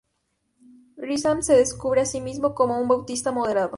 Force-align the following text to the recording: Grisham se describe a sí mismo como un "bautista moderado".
Grisham 0.97 1.43
se 1.43 1.53
describe 1.55 2.01
a 2.01 2.05
sí 2.05 2.21
mismo 2.21 2.55
como 2.55 2.79
un 2.81 2.87
"bautista 2.87 3.31
moderado". 3.31 3.69